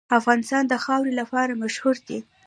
افغانستان 0.19 0.63
د 0.67 0.73
خاوره 0.83 1.13
لپاره 1.19 1.53
مشهور 1.63 1.95
دی. 2.07 2.19